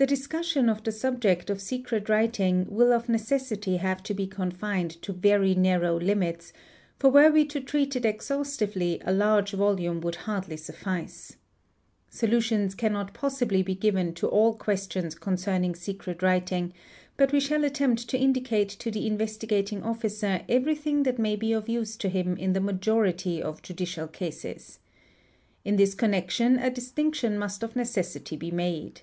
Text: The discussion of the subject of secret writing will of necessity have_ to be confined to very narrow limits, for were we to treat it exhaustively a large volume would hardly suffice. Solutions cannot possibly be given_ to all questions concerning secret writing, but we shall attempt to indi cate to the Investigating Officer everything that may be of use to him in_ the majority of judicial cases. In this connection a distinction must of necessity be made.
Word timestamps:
The 0.00 0.06
discussion 0.06 0.70
of 0.70 0.82
the 0.82 0.92
subject 0.92 1.50
of 1.50 1.60
secret 1.60 2.08
writing 2.08 2.64
will 2.70 2.90
of 2.90 3.06
necessity 3.06 3.76
have_ 3.76 3.98
to 4.04 4.14
be 4.14 4.26
confined 4.26 4.90
to 5.02 5.12
very 5.12 5.54
narrow 5.54 6.00
limits, 6.00 6.54
for 6.98 7.10
were 7.10 7.30
we 7.30 7.44
to 7.48 7.60
treat 7.60 7.94
it 7.96 8.06
exhaustively 8.06 8.98
a 9.04 9.12
large 9.12 9.52
volume 9.52 10.00
would 10.00 10.16
hardly 10.24 10.56
suffice. 10.56 11.36
Solutions 12.08 12.74
cannot 12.74 13.12
possibly 13.12 13.62
be 13.62 13.74
given_ 13.74 14.10
to 14.14 14.26
all 14.26 14.54
questions 14.54 15.14
concerning 15.14 15.74
secret 15.74 16.22
writing, 16.22 16.72
but 17.18 17.30
we 17.30 17.38
shall 17.38 17.62
attempt 17.62 18.08
to 18.08 18.16
indi 18.16 18.40
cate 18.40 18.70
to 18.70 18.90
the 18.90 19.06
Investigating 19.06 19.82
Officer 19.82 20.46
everything 20.48 21.02
that 21.02 21.18
may 21.18 21.36
be 21.36 21.52
of 21.52 21.68
use 21.68 21.94
to 21.98 22.08
him 22.08 22.38
in_ 22.38 22.50
the 22.54 22.60
majority 22.62 23.42
of 23.42 23.60
judicial 23.60 24.08
cases. 24.08 24.78
In 25.62 25.76
this 25.76 25.94
connection 25.94 26.56
a 26.58 26.70
distinction 26.70 27.38
must 27.38 27.62
of 27.62 27.76
necessity 27.76 28.36
be 28.36 28.50
made. 28.50 29.02